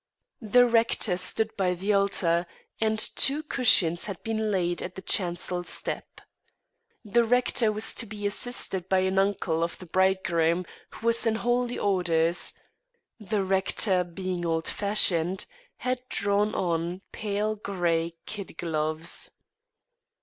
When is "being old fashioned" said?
14.03-15.45